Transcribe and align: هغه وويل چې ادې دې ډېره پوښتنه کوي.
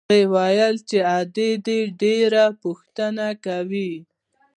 هغه 0.09 0.15
وويل 0.35 0.75
چې 0.89 0.97
ادې 1.19 1.49
دې 1.65 1.79
ډېره 2.01 2.45
پوښتنه 2.61 3.27
کوي. 3.45 3.93